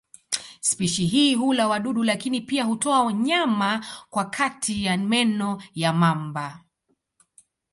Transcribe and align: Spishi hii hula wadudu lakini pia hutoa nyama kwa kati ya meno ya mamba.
Spishi 0.59 1.05
hii 1.05 1.35
hula 1.35 1.67
wadudu 1.67 2.03
lakini 2.03 2.41
pia 2.41 2.63
hutoa 2.63 3.13
nyama 3.13 3.85
kwa 4.09 4.25
kati 4.25 4.83
ya 4.85 4.97
meno 4.97 5.63
ya 5.75 5.93
mamba. 5.93 6.63